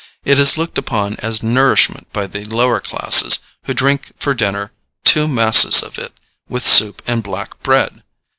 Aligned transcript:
It 0.25 0.39
is 0.39 0.57
looked 0.57 0.79
upon 0.79 1.15
as 1.17 1.43
nourishment 1.43 2.11
by 2.11 2.25
the 2.25 2.43
lower 2.45 2.79
classes, 2.79 3.37
who 3.65 3.75
drink 3.75 4.13
for 4.17 4.33
dinner 4.33 4.71
two 5.03 5.27
_masses_[E] 5.27 5.83
of 5.83 5.99
it, 5.99 6.11
with 6.49 6.65
soup 6.65 7.03
and 7.05 7.21
black 7.21 7.61
bread. 7.61 8.01